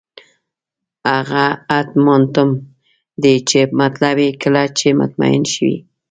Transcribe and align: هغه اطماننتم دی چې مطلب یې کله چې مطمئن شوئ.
هغه 1.11 1.45
اطماننتم 1.79 2.49
دی 3.23 3.35
چې 3.49 3.59
مطلب 3.81 4.15
یې 4.25 4.31
کله 4.43 4.63
چې 4.77 4.87
مطمئن 5.01 5.43
شوئ. 5.53 5.77